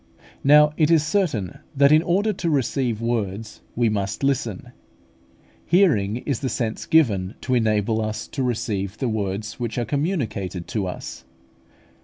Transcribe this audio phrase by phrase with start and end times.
[0.43, 4.71] Now it is certain that in order to receive words we must listen.
[5.63, 10.67] Hearing is the sense given to enable us to receive the words which are communicated
[10.69, 11.23] to us.